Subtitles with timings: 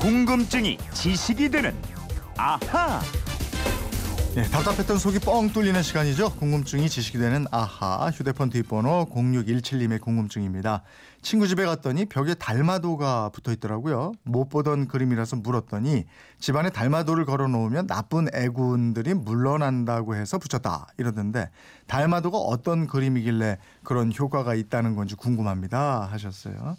[0.00, 1.74] 궁금증이 지식이 되는
[2.38, 3.02] 아하.
[4.34, 6.36] 네, 답답했던 속이 뻥 뚫리는 시간이죠.
[6.36, 10.84] 궁금증이 지식이 되는 아하 휴대폰 뒷번호 0617님의 궁금증입니다.
[11.20, 14.12] 친구 집에 갔더니 벽에 달마도가 붙어 있더라고요.
[14.22, 16.06] 못 보던 그림이라서 물었더니
[16.38, 21.50] 집안에 달마도를 걸어 놓으면 나쁜 애군들이 물러난다고 해서 붙였다 이러던데
[21.88, 26.78] 달마도가 어떤 그림이길래 그런 효과가 있다는 건지 궁금합니다 하셨어요.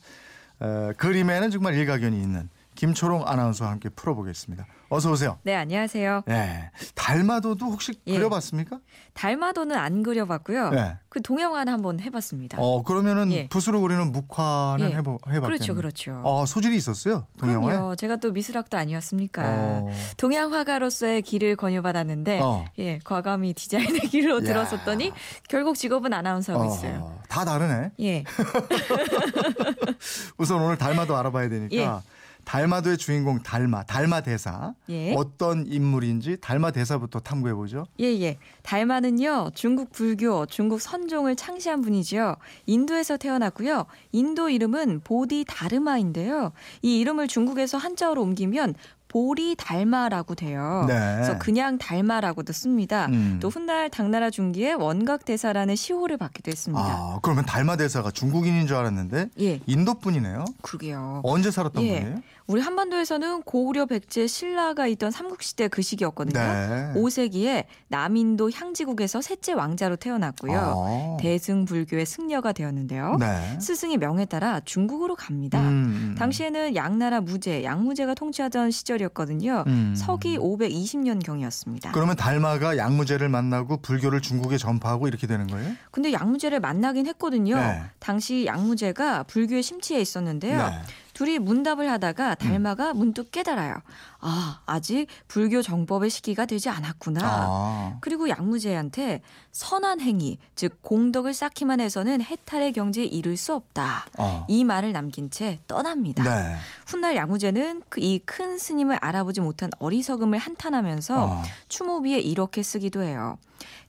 [0.63, 4.65] 에, 그림에는 정말 일가견이 있는 김초롱 아나운서와 함께 풀어보겠습니다.
[4.89, 5.37] 어서 오세요.
[5.43, 6.23] 네, 안녕하세요.
[6.25, 6.69] 네.
[6.95, 8.17] 달마도도 혹시 예.
[8.17, 8.79] 그려봤습니까?
[9.13, 10.69] 달마도는 안 그려봤고요.
[10.71, 10.97] 네.
[11.07, 12.57] 그 동양화는 한번 해봤습니다.
[12.59, 13.47] 어 그러면은 예.
[13.47, 14.95] 붓으로 그리는 묵화는 예.
[14.95, 15.41] 해보 해봤겠네요.
[15.41, 16.21] 그렇죠, 그렇죠.
[16.25, 17.73] 어 소질이 있었어요 동양화에.
[17.73, 17.95] 그럼요.
[17.95, 19.43] 제가 또 미술학도 아니었습니까?
[19.45, 19.89] 어.
[20.17, 22.65] 동양화가로서의 길을 권유받았는데, 어.
[22.79, 24.41] 예, 과감히 디자인의 길로 야.
[24.41, 25.13] 들었었더니
[25.47, 26.99] 결국 직업은 아나운서하고 있어요.
[27.03, 27.91] 어, 다 다르네.
[28.01, 28.23] 예,
[30.37, 32.01] 우선 오늘 달마도 알아봐야 되니까
[32.45, 35.13] 달마도의 주인공 달마 달마 대사 예.
[35.15, 37.85] 어떤 인물인지 달마 대사부터 탐구해 보죠.
[37.99, 38.37] 예, 예.
[38.63, 42.35] 달마는요, 중국 불교, 중국 선종을 창시한 분이죠.
[42.65, 43.85] 인도에서 태어났고요.
[44.11, 46.51] 인도 이름은 보디 다르마인데요.
[46.81, 48.75] 이 이름을 중국에서 한자어로 옮기면
[49.11, 50.85] 보리 달마라고 돼요.
[50.87, 50.93] 네.
[51.15, 53.07] 그래서 그냥 달마라고도 씁니다.
[53.07, 53.39] 음.
[53.41, 56.81] 또 훗날 당나라 중기에 원각 대사라는 시호를 받기도 했습니다.
[56.81, 60.45] 아 그러면 달마 대사가 중국인인 줄 알았는데 예, 인도 분이네요.
[60.61, 61.19] 그러게요.
[61.25, 61.99] 언제 살았던 예.
[61.99, 62.21] 분이에요?
[62.47, 66.39] 우리 한반도에서는 고구려 백제 신라가 있던 삼국시대 그 시기였거든요.
[66.39, 66.93] 네.
[66.95, 70.57] 5세기에 남인도 향지국에서 셋째 왕자로 태어났고요.
[70.57, 71.17] 아.
[71.19, 73.17] 대승불교의 승려가 되었는데요.
[73.19, 73.59] 네.
[73.59, 75.59] 스승의 명에 따라 중국으로 갑니다.
[75.59, 76.15] 음.
[76.17, 79.63] 당시에는 양나라 무제, 양무제가 통치하던 시절 이었거든요.
[79.67, 79.93] 음.
[79.95, 81.91] 서기 520년 경이었습니다.
[81.91, 85.73] 그러면 달마가 양무제를 만나고 불교를 중국에 전파하고 이렇게 되는 거예요?
[85.91, 87.55] 근데 양무제를 만나긴 했거든요.
[87.55, 87.81] 네.
[87.99, 90.57] 당시 양무제가 불교에 심취해 있었는데요.
[90.57, 90.81] 네.
[91.21, 93.75] 둘이 문답을 하다가 달마가 문득 깨달아요.
[94.21, 97.21] 아, 아직 불교 정법의 시기가 되지 않았구나.
[97.23, 97.97] 아.
[98.01, 99.21] 그리고 양무제한테
[99.51, 104.05] 선한 행위, 즉 공덕을 쌓기만 해서는 해탈의 경지에 이를 수 없다.
[104.17, 104.47] 어.
[104.49, 106.23] 이 말을 남긴 채 떠납니다.
[106.23, 106.55] 네.
[106.87, 111.43] 훗날 양무제는 그 이 큰 스님을 알아보지 못한 어리석음을 한탄하면서 어.
[111.69, 113.37] 추모비에 이렇게 쓰기도 해요.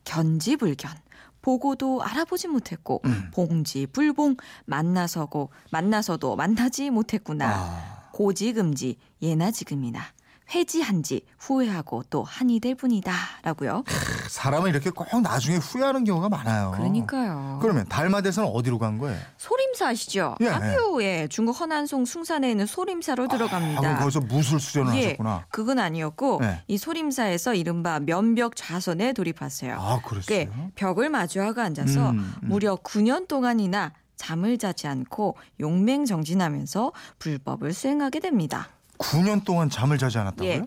[0.05, 0.91] 견지불견.
[1.43, 3.31] 보고도 알아보지 못했고 음.
[3.35, 7.47] 봉지 불봉 만나서고 만나서도 만나지 못했구나.
[7.49, 8.03] 아.
[8.13, 10.01] 고지금지 예나 지금이나
[10.55, 13.85] 회지한 지 후회하고 또 한이 될 뿐이다 라고요.
[14.29, 16.73] 사람은 이렇게 꼭 나중에 후회하는 경우가 많아요.
[16.77, 17.59] 그러니까요.
[17.63, 19.19] 그러면 달마대사는 어디로 간 거예요?
[19.39, 20.37] 소림사 아시죠?
[20.41, 20.49] 예.
[20.49, 23.91] 함유에 중국 허난송 숭산에 있는 소림사로 들어갑니다.
[23.91, 25.05] 아, 거기서 무술 수련을 예.
[25.05, 25.47] 하셨구나.
[25.51, 26.63] 그건 아니었고 네.
[26.69, 29.77] 이 소림사에서 이른바 면벽 좌선에 돌입했어요.
[29.79, 30.47] 아, 그랬어요.
[30.47, 32.49] 그 벽을 마주하고 앉아서 음, 음.
[32.49, 38.69] 무려 9년 동안이나 잠을 자지 않고 용맹정진하면서 불법을 수행하게 됩니다.
[39.03, 40.51] 9년 동안 잠을 자지 않았다고요?
[40.51, 40.63] 예.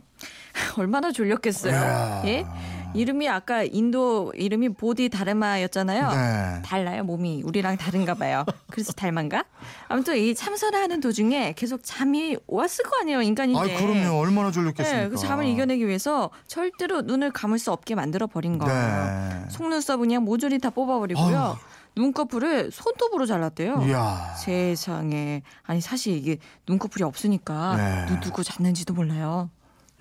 [0.77, 1.71] 얼마나 졸렸겠어요.
[1.73, 2.21] 이야.
[2.25, 2.45] 예?
[2.93, 6.11] 이름이 아까 인도 이름이 보디 다르마였잖아요.
[6.11, 6.61] 네.
[6.63, 8.45] 달라요 몸이 우리랑 다른가 봐요.
[8.71, 9.43] 그래서 닮은가?
[9.89, 13.59] 아무튼 이 참선을 하는 도중에 계속 잠이 왔을 거 아니에요 인간인데.
[13.75, 14.17] 아, 그럼요.
[14.17, 15.03] 얼마나 졸렸겠습니까?
[15.03, 18.73] 네, 그 잠을 이겨내기 위해서 절대로 눈을 감을 수 없게 만들어 버린 거예요.
[18.73, 19.49] 네.
[19.49, 21.37] 속눈썹은 그냥 모조리 다 뽑아버리고요.
[21.37, 21.55] 아유.
[21.95, 23.83] 눈꺼풀을 손톱으로 잘랐대요.
[23.87, 24.35] 이야.
[24.37, 28.05] 세상에 아니 사실 이게 눈꺼풀이 없으니까 네.
[28.07, 29.49] 눈 두고 잤는지도 몰라요.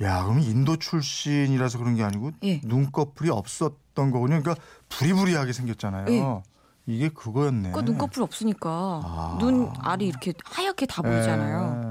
[0.03, 2.61] 야, 그럼 인도 출신이라서 그런 게 아니고 예.
[2.65, 4.41] 눈꺼풀이 없었던 거군요.
[4.43, 4.57] 그러니까
[4.89, 6.07] 부리부리하게 생겼잖아요.
[6.09, 6.43] 예.
[6.87, 7.73] 이게 그거였네.
[7.73, 9.39] 그 눈꺼풀 없으니까 아.
[9.41, 11.84] 눈 알이 이렇게 하얗게 다 보이잖아요.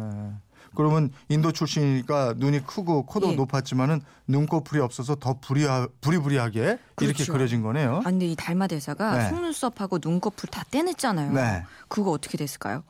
[0.73, 0.75] 예.
[0.75, 3.35] 그러면 인도 출신이니까 눈이 크고 코도 예.
[3.35, 6.61] 높았지만은 눈꺼풀이 없어서 더 부리하, 부리부리하게
[7.01, 7.34] 이렇게 그렇죠.
[7.34, 7.97] 그려진 거네요.
[7.97, 9.29] 아 근데 이 달마 대사가 네.
[9.29, 11.34] 속눈썹하고 눈꺼풀 다 떼냈잖아요.
[11.34, 11.63] 네.
[11.88, 12.84] 그거 어떻게 됐을까요?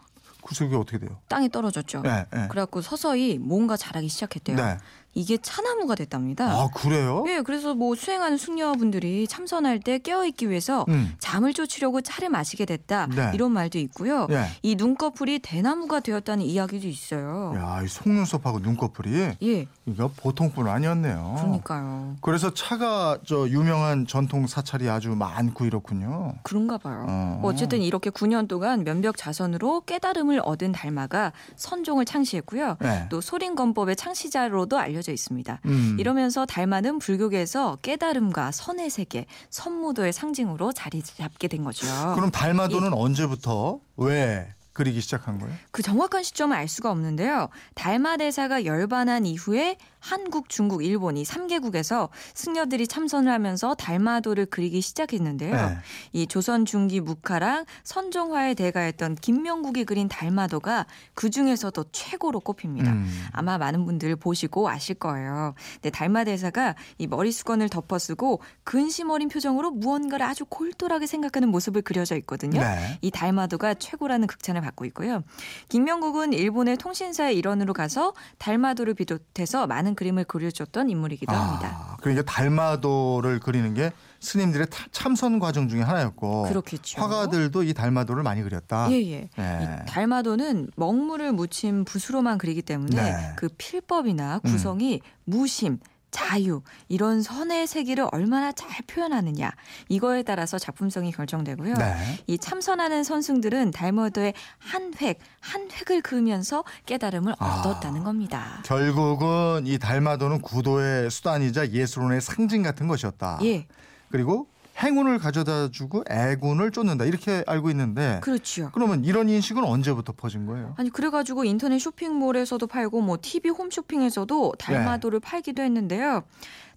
[0.46, 1.20] 그게 어떻게 돼요?
[1.30, 2.02] 땅에 떨어졌죠.
[2.02, 2.48] 네, 네.
[2.50, 4.58] 그래갖고 서서히 뭔가 자라기 시작했대요.
[4.58, 4.78] 네.
[5.16, 6.52] 이게 차나무가 됐답니다.
[6.52, 7.24] 아, 그래요?
[7.28, 11.14] 예, 그래서 뭐 수행하는 숙녀분들이 참선할 때 깨어있기 위해서 음.
[11.20, 13.08] 잠을 쫓으려고 차를 마시게 됐다.
[13.08, 13.32] 네.
[13.34, 14.28] 이런 말도 있고요.
[14.32, 14.48] 예.
[14.64, 17.54] 이 눈꺼풀이 대나무가 되었다는 이야기도 있어요.
[17.56, 21.36] 야, 이 속눈썹하고 눈꺼풀이 예, 이거 보통뿐 아니었네요.
[21.38, 22.16] 그러니까요.
[22.22, 26.34] 그래서 차가 저 유명한 전통 사찰이 아주 많고 이렇군요.
[26.42, 27.06] 그런가 봐요.
[27.08, 27.38] 어.
[27.42, 32.78] 뭐 어쨌든 이렇게 9년 동안 면벽 자선으로 깨달음을 얻은 달마가 선종을 창시했고요.
[32.80, 33.06] 네.
[33.10, 35.62] 또 소림건법의 창시자로도 알려 져 있습니다.
[35.66, 35.98] 음.
[36.00, 41.86] 이러면서 달마는 불교계에서 깨달음과 선의 세계, 선무도의 상징으로 자리 잡게 된 거죠.
[42.16, 42.96] 그럼 달마도는 예.
[42.96, 45.54] 언제부터 왜 그리기 시작한 거예요?
[45.72, 47.50] 그 정확한 시점을 알 수가 없는데요.
[47.76, 55.56] 달마 대사가 열반한 이후에 한국, 중국, 일본 이 3개국에서 승려들이 참선을 하면서 달마도를 그리기 시작했는데요.
[55.56, 55.78] 네.
[56.12, 62.92] 이 조선 중기 묵화랑 선종화의 대가였던 김명국이 그린 달마도가 그 중에서도 최고로 꼽힙니다.
[62.92, 63.28] 음.
[63.32, 65.56] 아마 많은 분들 보시고 아실 거예요.
[65.76, 71.82] 근데 달마 대사가 이 머리 수건을 덮어쓰고 근심 어린 표정으로 무언가를 아주 골똘하게 생각하는 모습을
[71.82, 72.60] 그려져 있거든요.
[72.60, 73.00] 네.
[73.02, 75.24] 이 달마도가 최고라는 극찬을 받고 있고요.
[75.70, 81.88] 김명국은 일본의 통신사의 일원으로 가서 달마도를 비롯해서 많은 그림을 그려줬던 인물이기도 합니다.
[81.92, 87.02] 아, 그러니까 달마도를 그리는 게 스님들의 타- 참선 과정 중에 하나였고 그렇겠죠.
[87.02, 88.90] 화가들도 이 달마도를 많이 그렸다.
[88.92, 89.30] 예, 예.
[89.38, 89.80] 네.
[89.84, 93.12] 이 달마도는 먹물을 묻힌 붓으로만 그리기 때문에 네.
[93.12, 93.34] 음.
[93.36, 95.80] 그 필법이나 구성이 무심,
[96.14, 99.52] 자유 이런 선의 세계를 얼마나 잘 표현하느냐
[99.90, 101.74] 이거에 따라서 작품성이 결정되고요.
[101.74, 101.96] 네.
[102.28, 107.60] 이 참선하는 선승들은 달마도의 한 획, 한 획을 그으면서 깨달음을 아.
[107.60, 108.62] 얻었다는 겁니다.
[108.64, 113.40] 결국은 이 달마도는 구도의 수단이자 예술론의 상징 같은 것이었다.
[113.44, 113.68] 예,
[114.12, 114.48] 그리고
[114.82, 118.72] 행운을 가져다주고 애군을 쫓는다 이렇게 알고 있는데 그렇죠.
[118.74, 120.74] 그러면 이런 인식은 언제부터 퍼진 거예요?
[120.78, 126.24] 아니 그래가지고 인터넷 쇼핑몰에서도 팔고 뭐 TV 홈쇼핑에서도 달마도를 팔기도 했는데요.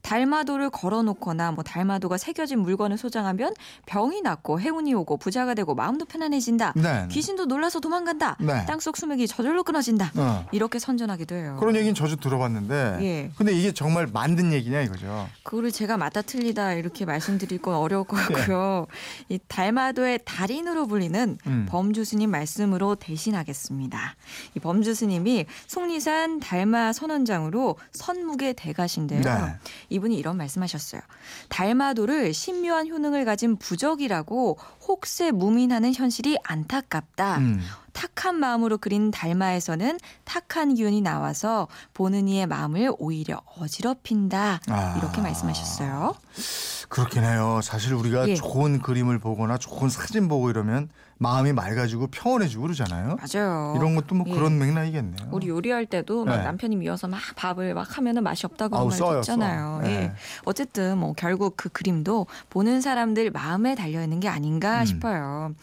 [0.07, 3.53] 달마도를 걸어놓거나 뭐 달마도가 새겨진 물건을 소장하면
[3.87, 6.75] 병이 낫고 행운이 오고 부자가 되고 마음도 편안해진다.
[6.77, 7.09] 네.
[7.11, 8.37] 귀신도 놀라서 도망간다.
[8.39, 8.65] 네.
[8.67, 10.13] 땅속 수맥이 저절로 끊어진다.
[10.15, 10.47] 어.
[10.53, 11.57] 이렇게 선전하기도 해요.
[11.59, 13.31] 그런 얘기는 저도 들어봤는데 예.
[13.37, 15.29] 근데 이게 정말 만든 얘기냐 이거죠.
[15.43, 18.87] 그거를 제가 맞다 틀리다 이렇게 말씀드릴 건 어려울 것 같고요.
[19.29, 21.51] 이 달마도의 달인으로 불리는 예.
[21.51, 21.67] 음.
[21.69, 24.15] 범주 스님 말씀으로 대신하겠습니다.
[24.55, 29.23] 이 범주 스님이 속리산 달마 선원장으로 선무계 대가신데요.
[29.23, 29.96] 네.
[29.97, 31.01] 이분이 이런 말씀하셨어요.
[31.49, 37.39] 달마도를 신묘한 효능을 가진 부적이라고 혹세 무민하는 현실이 안타깝다.
[37.39, 37.61] 음.
[37.93, 44.61] 탁한 마음으로 그린 달마에서는 탁한 기운이 나와서 보는 이의 마음을 오히려 어지럽힌다.
[44.69, 44.95] 아.
[44.99, 46.15] 이렇게 말씀하셨어요.
[46.89, 47.61] 그렇긴 해요.
[47.63, 48.35] 사실 우리가 예.
[48.35, 50.89] 좋은 그림을 보거나 좋은 사진 보고 이러면
[51.19, 53.17] 마음이 맑아지고 평온해지고 그러잖아요.
[53.17, 53.75] 맞아요.
[53.77, 54.35] 이런 것도 뭐 예.
[54.35, 55.29] 그런 맥락이겠네요.
[55.33, 56.43] 우리 요리할 때도 막 네.
[56.45, 59.81] 남편이 미워서 막 밥을 막 하면은 맛이 없다고 아우, 말 있잖아요.
[59.83, 59.91] 써.
[59.91, 59.95] 예.
[59.95, 60.13] 네.
[60.45, 64.85] 어쨌든 뭐 결국 그 그림도 보는 사람들 마음에 달려 있는 게 아닌가 음.
[64.87, 65.55] 싶어요.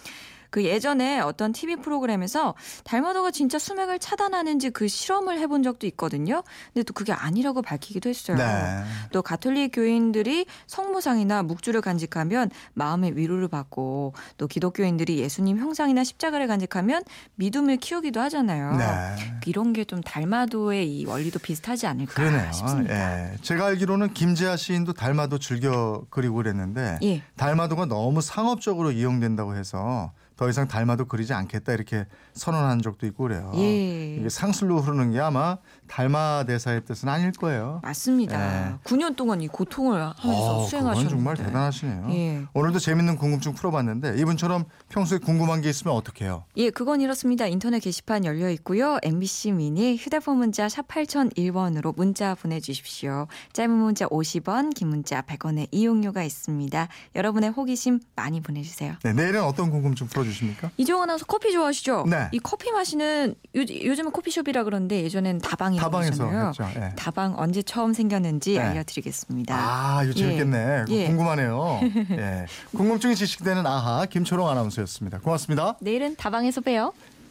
[0.53, 2.53] 그 예전에 어떤 TV 프로그램에서
[2.83, 6.43] 달마도가 진짜 수맥을 차단하는지 그 실험을 해본 적도 있거든요.
[6.73, 8.37] 근데 또 그게 아니라고 밝히기도 했어요.
[8.37, 8.83] 네.
[9.11, 17.01] 또 가톨릭 교인들이 성모상이나 묵주를 간직하면 마음의 위로를 받고 또 기독교인들이 예수님 형상이나 십자가를 간직하면
[17.33, 18.75] 믿음을 키우기도 하잖아요.
[18.77, 19.15] 네.
[19.47, 22.51] 이런 게 좀 달마도의 이 원리도 비슷하지 않을까 그러네요.
[22.53, 23.31] 싶습니다.
[23.31, 23.35] 예.
[23.41, 27.21] 제가 알기로는 김재하 시인도 달마도 즐겨 그리고 그랬는데 예.
[27.35, 33.51] 달마도가 너무 상업적으로 이용된다고 해서 더 이상 달마도 그리지 않겠다 이렇게 선언한 적도 있고 그래요.
[33.55, 34.15] 예.
[34.15, 35.57] 이게 상술로 흐르는 게 아마
[35.87, 37.79] 달마 대사의 뜻은 아닐 거예요.
[37.83, 38.69] 맞습니다.
[38.71, 38.75] 예.
[38.83, 41.09] 9년 동안 이 고통을 하면서 어, 수행하셨는데.
[41.15, 42.07] 정말 대단하시네요.
[42.11, 42.45] 예.
[42.53, 46.45] 오늘도 재밌는 궁금증 풀어봤는데 이분처럼 평소에 궁금한 게 있으면 어떻게 해요?
[46.57, 47.45] 예, 그건 이렇습니다.
[47.45, 48.97] 인터넷 게시판 열려 있고요.
[49.03, 53.27] MBC 미니 휴대폰 문자 샵 8001번으로 문자 보내주십시오.
[53.53, 56.87] 짧은 문자 50원, 긴 문자 100원의 이용료가 있습니다.
[57.15, 58.95] 여러분의 호기심 많이 보내주세요.
[59.03, 60.71] 네, 내일은 어떤 궁금증 풀어 주십니까?
[60.77, 62.05] 이종원 아나운서 커피 좋아하시죠?
[62.09, 62.29] 네.
[62.31, 66.47] 이 커피 마시는 요, 요즘은 커피숍이라 그러는데 예전엔 다방이라고 다방에서 하잖아요.
[66.49, 66.69] 했죠.
[66.75, 66.93] 예.
[66.95, 68.59] 다방 언제 처음 생겼는지 네.
[68.59, 69.55] 알려드리겠습니다.
[69.55, 70.19] 아, 이거 예.
[70.21, 70.85] 재밌겠네.
[70.89, 71.07] 예.
[71.07, 71.79] 궁금하네요.
[72.11, 72.45] 예.
[72.75, 75.19] 궁금증이 지식되는 아하 김초롱 아나운서였습니다.
[75.19, 75.75] 고맙습니다.
[75.79, 76.93] 내일은 다방에서 봬요.